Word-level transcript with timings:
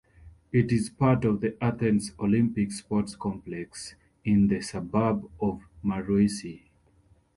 It 0.51 0.71
is 0.71 0.89
part 0.89 1.25
of 1.25 1.41
the 1.41 1.55
Athens 1.63 2.11
Olympic 2.19 2.71
Sports 2.71 3.15
Complex, 3.15 3.93
in 4.25 4.47
the 4.47 4.59
suburb 4.59 5.29
of 5.39 5.61
Maroussi. 5.85 6.63